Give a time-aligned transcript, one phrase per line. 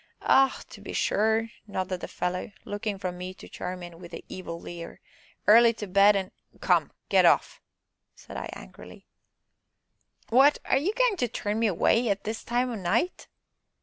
[0.25, 4.59] "Ah to be sure!" nodded the fellow, looking from me to Charmian with an evil
[4.59, 4.99] leer,
[5.45, 7.61] "early to bed an'" "Come get off!"
[8.15, 9.05] said I angrily.
[10.31, 13.27] "Wot are ye goin' to turn me away at this time o' night!"